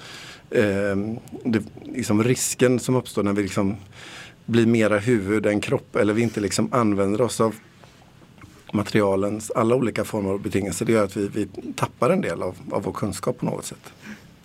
[0.51, 0.97] eh,
[1.45, 3.77] det, liksom risken som uppstår när vi liksom
[4.45, 7.55] blir mera huvud än kropp eller vi inte liksom använder oss av
[8.73, 10.87] materialens alla olika former och betingelser.
[10.87, 13.93] Det gör att vi, vi tappar en del av, av vår kunskap på något sätt.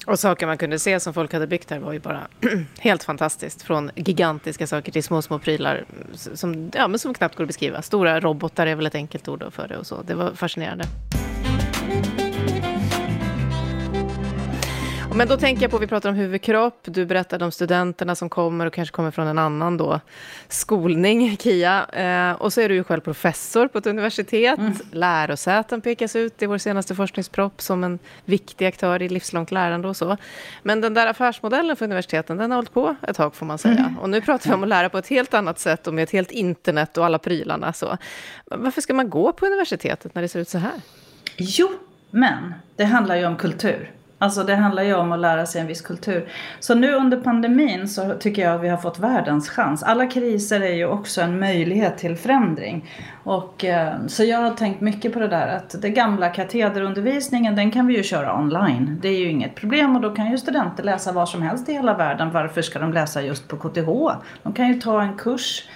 [0.08, 2.28] Och saker man kunde se som folk hade byggt här var ju bara
[2.80, 3.62] helt fantastiskt.
[3.62, 7.82] Från gigantiska saker till små, små prylar som, ja, men som knappt går att beskriva.
[7.82, 10.02] Stora robotar är väl ett enkelt ord för det och så.
[10.02, 10.86] Det var fascinerande.
[15.18, 18.66] Men då tänker jag på, vi pratar om huvudkropp, du berättade om studenterna som kommer
[18.66, 20.00] och kanske kommer från en annan då
[20.48, 21.86] skolning, KIA.
[21.86, 24.60] Eh, och så är du ju själv professor på ett universitet.
[24.60, 24.74] Mm.
[24.92, 29.98] Lärosäten pekas ut i vår senaste forskningspropp som en viktig aktör i livslångt lärande och
[29.98, 30.18] så.
[30.64, 33.80] Men den där affärsmodellen för universiteten, den har hållit på ett tag får man säga.
[33.80, 33.98] Mm.
[33.98, 36.12] Och nu pratar vi om att lära på ett helt annat sätt och med ett
[36.12, 37.74] helt internet och alla prylarna.
[37.74, 37.98] Så.
[38.46, 40.82] Varför ska man gå på universitetet när det ser ut så här?
[41.38, 41.70] Jo,
[42.12, 43.92] men det handlar ju om kultur.
[44.20, 46.30] Alltså det handlar ju om att lära sig en viss kultur.
[46.60, 49.84] Så nu under pandemin så tycker jag att vi har fått världens chans.
[49.84, 52.90] Alla kriser är ju också en möjlighet till förändring.
[53.24, 57.72] Och, eh, så jag har tänkt mycket på det där att den gamla katederundervisningen den
[57.72, 59.00] kan vi ju köra online.
[59.02, 61.74] Det är ju inget problem och då kan ju studenter läsa var som helst i
[61.74, 62.32] hela världen.
[62.32, 63.90] Varför ska de läsa just på KTH?
[64.44, 65.70] De kan ju ta en kurs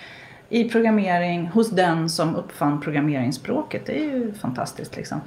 [0.50, 3.86] i programmering hos den som uppfann programmeringsspråket.
[3.86, 5.22] Det är ju fantastiskt liksom.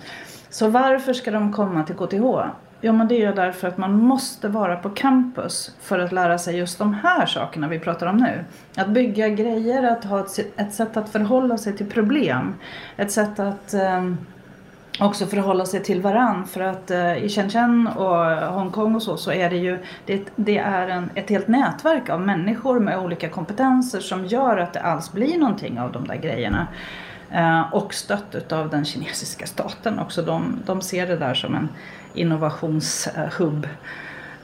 [0.50, 2.50] Så varför ska de komma till KTH?
[2.84, 6.56] Ja men det är därför att man måste vara på campus för att lära sig
[6.56, 8.44] just de här sakerna vi pratar om nu.
[8.76, 12.54] Att bygga grejer, att ha ett, ett sätt att förhålla sig till problem.
[12.96, 14.12] Ett sätt att eh,
[15.00, 16.46] också förhålla sig till varann.
[16.46, 20.58] För att eh, i Shenzhen och Hongkong och så, så är det ju det, det
[20.58, 25.12] är en, ett helt nätverk av människor med olika kompetenser som gör att det alls
[25.12, 26.66] blir någonting av de där grejerna.
[27.30, 30.22] Eh, och stött av den kinesiska staten också.
[30.22, 31.68] De, de ser det där som en
[32.14, 33.68] innovationshubb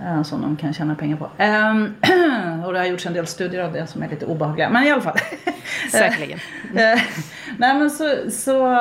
[0.00, 1.28] eh, som de kan tjäna pengar på.
[1.38, 1.94] Ehm,
[2.64, 4.70] och det har gjorts en del studier av det som är lite obehagliga.
[4.70, 5.18] Men i alla fall.
[5.92, 6.38] Säkerligen.
[6.74, 7.00] Eh,
[7.58, 8.78] nej, men så, så,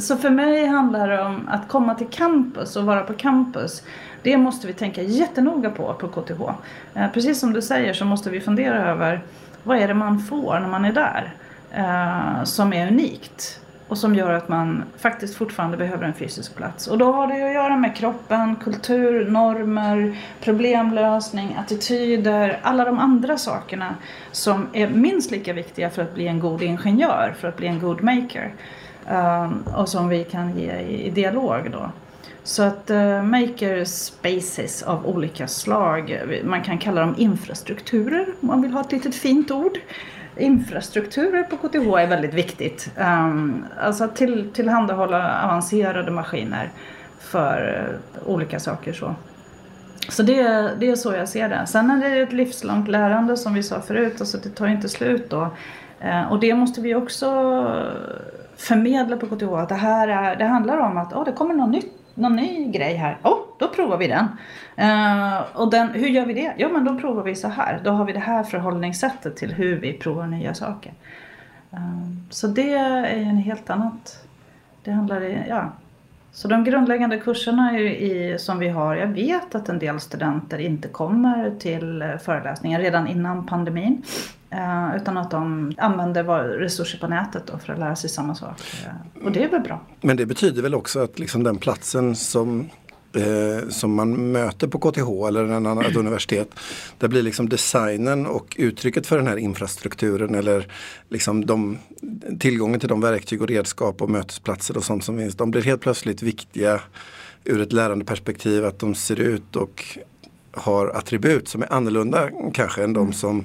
[0.00, 3.82] så för mig handlar det om att komma till campus och vara på campus.
[4.22, 6.42] Det måste vi tänka jättenoga på på KTH.
[6.94, 9.22] Eh, precis som du säger så måste vi fundera över
[9.62, 11.34] vad är det man får när man är där
[12.44, 13.60] som är unikt
[13.94, 16.86] och som gör att man faktiskt fortfarande behöver en fysisk plats.
[16.86, 23.38] Och då har det att göra med kroppen, kultur, normer, problemlösning, attityder, alla de andra
[23.38, 23.94] sakerna
[24.32, 27.80] som är minst lika viktiga för att bli en god ingenjör, för att bli en
[27.80, 28.54] god maker.
[29.10, 31.90] Um, och som vi kan ge i, i dialog då.
[32.42, 38.62] Så att uh, maker spaces av olika slag, man kan kalla dem infrastrukturer om man
[38.62, 39.78] vill ha ett litet fint ord
[40.36, 42.90] infrastrukturer på KTH är väldigt viktigt.
[42.96, 46.70] Ehm, alltså att till, tillhandahålla avancerade maskiner
[47.18, 48.92] för eh, olika saker.
[48.92, 49.14] Så,
[50.08, 50.42] så det,
[50.78, 51.66] det är så jag ser det.
[51.66, 55.30] Sen är det ett livslångt lärande som vi sa förut, alltså det tar inte slut
[55.30, 55.48] då.
[56.00, 57.26] Ehm, och det måste vi också
[58.56, 61.70] förmedla på KTH, att det här är, det handlar om att oh, det kommer något
[61.70, 63.18] nytt någon ny grej här.
[63.22, 64.26] Oh, då provar vi den.
[64.78, 66.54] Uh, och den, hur gör vi det?
[66.56, 67.80] Ja, men då provar vi så här.
[67.84, 70.92] Då har vi det här förhållningssättet till hur vi provar nya saker.
[71.72, 74.26] Uh, så det är en helt annat.
[74.84, 75.72] Det handlar ja.
[76.34, 80.88] Så de grundläggande kurserna i, som vi har, jag vet att en del studenter inte
[80.88, 84.02] kommer till eh, föreläsningar redan innan pandemin.
[84.50, 88.60] Eh, utan att de använder resurser på nätet då för att lära sig samma sak.
[88.86, 89.80] Eh, och det är väl bra.
[90.00, 92.70] Men det betyder väl också att liksom den platsen som
[93.14, 96.48] eh, som man möter på KTH eller en annan, ett universitet.
[96.98, 100.72] Där blir liksom designen och uttrycket för den här infrastrukturen eller
[101.08, 101.78] liksom de,
[102.40, 105.34] tillgången till de verktyg och redskap och mötesplatser och sånt som finns.
[105.34, 106.80] De blir helt plötsligt viktiga
[107.44, 109.98] ur ett lärandeperspektiv att de ser ut och
[110.52, 113.44] har attribut som är annorlunda kanske än de som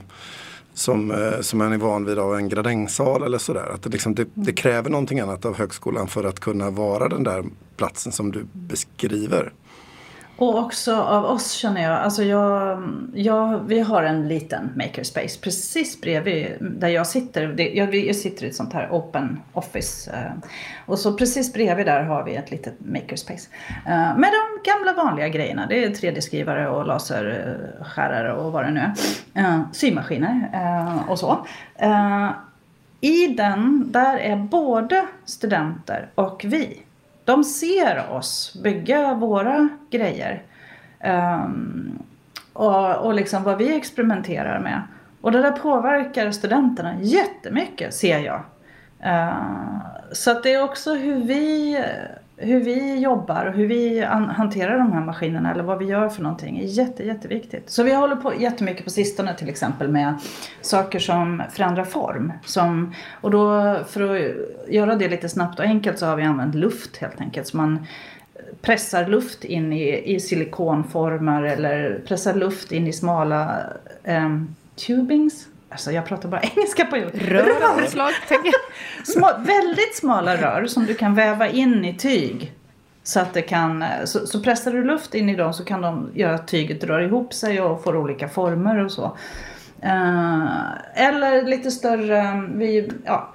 [0.80, 3.72] som, eh, som man är van vid av en gradängsal eller sådär.
[3.74, 7.24] Att det, liksom, det, det, kräver någonting annat av högskolan för att kunna vara den
[7.24, 7.44] där
[7.78, 9.54] platsen som du beskriver.
[10.40, 16.02] Och också av oss känner jag, alltså jag, jag, vi har en liten makerspace precis
[16.02, 17.48] bredvid där jag sitter.
[17.48, 20.12] Det, jag, jag, sitter i ett sånt här open office.
[20.12, 20.50] Eh,
[20.86, 23.50] och så precis bredvid där har vi ett litet makerspace.
[23.86, 25.66] Eh, med de gamla vanliga grejerna.
[25.70, 28.94] Det är 3D-skrivare och laserskärare och vad det nu är.
[29.34, 30.50] Eh, symaskiner
[31.08, 31.46] och så.
[33.02, 36.84] I den, där är både studenter och vi.
[37.30, 40.44] De ser oss bygga våra grejer.
[41.04, 42.00] Um,
[42.54, 44.82] och, och liksom vad vi experimenterar med.
[45.22, 48.42] Och det där påverkar studenterna jättemycket ser jag.
[49.06, 51.78] Uh, så att det är också hur vi
[52.42, 56.22] hur vi jobbar och hur vi hanterar de här maskinerna eller vad vi gör för
[56.24, 57.70] någonting är jätte, jätteviktigt.
[57.70, 60.14] Så vi håller på jättemycket på sistone till exempel med
[60.62, 62.34] saker som förändrar form.
[62.46, 64.22] Som, och då för att
[64.74, 67.48] göra det lite snabbt och enkelt så har vi använt luft helt enkelt.
[67.48, 67.86] Så man
[68.62, 73.60] pressar luft in i, i silikonformar eller pressar luft in i smala
[74.04, 74.42] eh,
[74.76, 77.12] tubings Alltså jag pratar bara engelska på jord.
[77.14, 78.54] Rör slag, tänker
[79.04, 82.54] Små, Väldigt smala rör som du kan väva in i tyg.
[83.04, 86.12] Så, att det kan, så, så pressar du luft in i dem så kan de
[86.14, 89.18] göra att tyget rör ihop sig och får olika former och så.
[89.84, 93.30] Uh, eller lite större, vi, ja,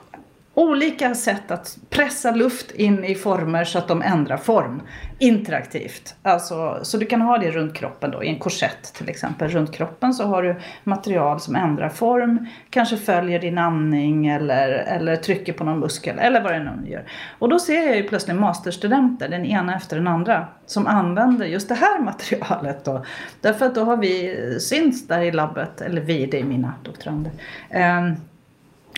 [0.54, 4.82] olika sätt att pressa luft in i former så att de ändrar form
[5.18, 6.14] interaktivt.
[6.22, 9.48] Alltså, så du kan ha det runt kroppen då, i en korsett till exempel.
[9.48, 15.16] Runt kroppen så har du material som ändrar form, kanske följer din andning eller, eller
[15.16, 17.04] trycker på någon muskel eller vad det nu gör.
[17.38, 21.68] Och då ser jag ju plötsligt masterstudenter, den ena efter den andra, som använder just
[21.68, 23.04] det här materialet då.
[23.40, 27.32] Därför att då har vi synts där i labbet, eller vi, det är mina doktorander.
[27.70, 28.16] Um,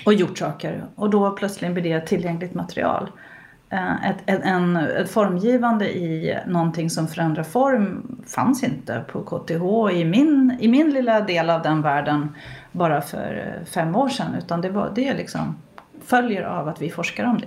[0.05, 0.85] och gjort saker.
[0.95, 3.11] Och då plötsligt blir det tillgängligt material.
[3.71, 9.97] Eh, ett, ett, en, ett formgivande i någonting som förändrar form fanns inte på KTH
[9.97, 12.35] i min, i min lilla del av den världen
[12.73, 14.35] bara för eh, fem år sedan.
[14.39, 15.57] Utan det, var, det liksom
[16.05, 17.47] följer av att vi forskar om det.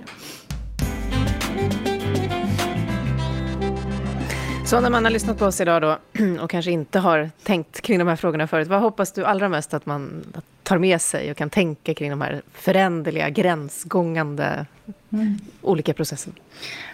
[4.70, 5.98] Så när man har lyssnat på oss idag då
[6.40, 9.74] och kanske inte har tänkt kring de här frågorna förut, vad hoppas du allra mest
[9.74, 10.24] att man
[10.70, 14.66] tar med sig och kan tänka kring de här föränderliga, gränsgångande
[15.12, 15.38] mm.
[15.62, 16.34] olika processerna?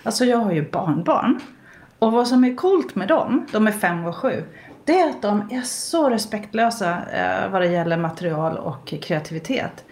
[0.03, 1.41] Alltså jag har ju barnbarn.
[1.99, 4.45] Och vad som är coolt med dem, de är fem och sju,
[4.85, 9.85] det är att de är så respektlösa eh, vad det gäller material och kreativitet.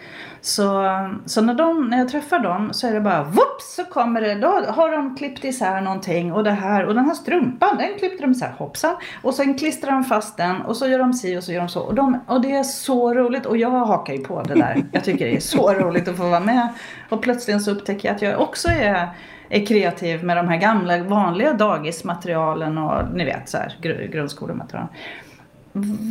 [0.44, 0.88] Så,
[1.26, 4.34] så när, de, när jag träffar dem så är det bara whoops så kommer det,
[4.34, 8.22] då har de klippt isär någonting och det här och den här strumpan den klippte
[8.22, 8.96] de isär, hoppsan.
[9.22, 11.68] Och sen klistrar de fast den och så gör de si och så gör de
[11.68, 11.80] så.
[11.80, 14.84] Och, de, och det är så roligt och jag hakar ju på det där.
[14.92, 16.68] Jag tycker det är så roligt att få vara med.
[17.08, 19.08] Och plötsligt så upptäcker jag att jag också är
[19.48, 23.76] är kreativ med de här gamla vanliga dagismaterialen och ni vet så här
[24.12, 24.86] grundskolematerial.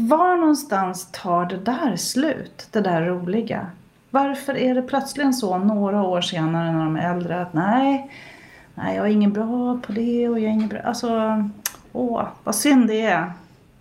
[0.10, 2.68] Var någonstans tar det där slut?
[2.72, 3.68] Det där roliga?
[4.14, 8.12] Varför är det plötsligen så några år senare när de är äldre att nej,
[8.76, 10.80] nej jag är ingen bra på det och jag är ingen bra.
[10.80, 11.10] Alltså,
[11.94, 13.32] åh, vad synd det är.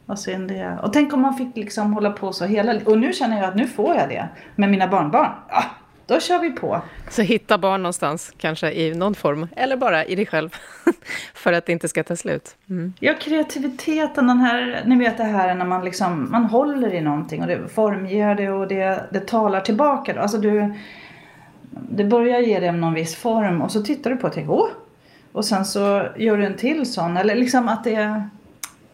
[0.06, 0.84] Vad synd det är.
[0.84, 3.56] Och tänk om man fick liksom hålla på så hela Och nu känner jag att
[3.56, 5.30] nu får jag det med mina barnbarn.
[5.48, 5.64] Ah,
[6.06, 6.82] då kör vi på.
[7.10, 10.56] Så hitta barn någonstans, kanske i någon form, eller bara i dig själv,
[11.34, 12.56] för att det inte ska ta slut.
[12.70, 12.92] Mm.
[13.00, 17.40] Ja, kreativiteten, den här, ni vet det här när man liksom, man håller i någonting
[17.42, 20.20] och det formger det och det, det talar tillbaka.
[20.20, 20.74] Alltså du,
[21.70, 24.52] det börjar ge det någon viss form och så tittar du på det och tänker
[24.52, 24.68] åh!
[25.32, 28.28] Och sen så gör du en till sån, eller liksom att det,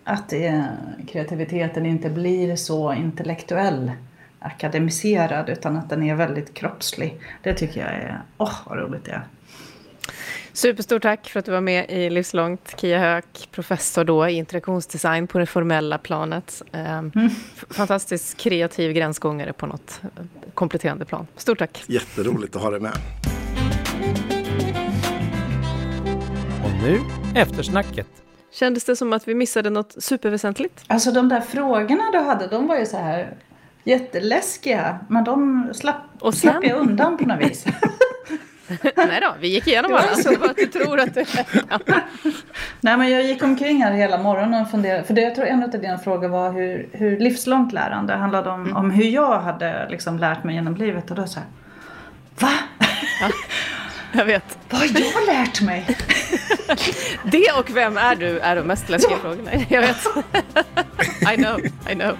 [0.05, 0.65] att det,
[1.09, 3.93] kreativiteten inte blir så intellektuell
[4.39, 7.21] akademiserad utan att den är väldigt kroppslig.
[7.43, 9.23] Det tycker jag är, åh oh, vad roligt det är.
[10.53, 12.75] Superstort tack för att du var med i Livslångt.
[12.81, 16.63] Kia Höök, professor då i interaktionsdesign på det formella planet.
[16.73, 17.31] Ehm, mm.
[17.71, 20.09] Fantastiskt kreativ gränsgångare på något eh,
[20.55, 21.27] kompletterande plan.
[21.37, 21.85] Stort tack!
[21.87, 22.93] Jätteroligt att ha dig med.
[26.65, 27.01] Och nu
[27.41, 28.07] eftersnacket.
[28.53, 30.85] Kändes det som att vi missade något superväsentligt?
[30.87, 33.35] Alltså de där frågorna du hade, de var ju så här
[33.89, 34.99] jätteläskiga.
[35.09, 36.51] Men de slapp, och sen...
[36.51, 37.65] slapp jag undan på något vis.
[38.97, 40.15] Nej då, vi gick igenom alla.
[40.15, 41.25] Så att du tror att du...
[42.81, 45.05] Nej, men jag gick omkring här hela morgonen och funderade.
[45.05, 48.61] För det, jag tror en av dina frågor var hur, hur livslångt lärande handlade om,
[48.61, 48.77] mm.
[48.77, 51.11] om hur jag hade liksom lärt mig genom livet.
[51.11, 51.49] Och då så här,
[52.41, 52.53] va?
[53.21, 53.29] Ja,
[54.13, 54.59] jag vet.
[54.71, 55.99] Vad har jag lärt mig?
[57.25, 59.19] det och vem är du är de mest läskiga ja.
[59.19, 59.51] frågorna.
[59.69, 59.97] Jag vet.
[61.33, 62.19] I know, I know.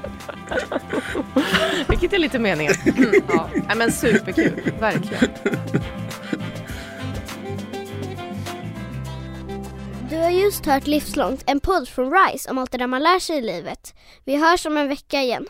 [1.89, 2.75] Vilket är lite meningen.
[2.87, 3.75] Mm, ja.
[3.77, 5.29] men superkul, verkligen.
[10.11, 13.19] Du har just hört Livslångt, en podd från RISE om allt det där man lär
[13.19, 13.95] sig i livet.
[14.25, 15.47] Vi hörs om en vecka igen.